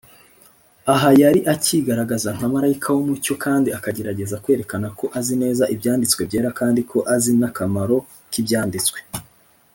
[0.93, 6.81] Aha yari acyigaragaza nka marayika w’umucyo, kandi akagerageza kwerekana ko azi neza ibyanditswe byera, kandi
[6.91, 7.97] ko azi n’akamaro
[8.31, 8.99] k’ibyanditswe.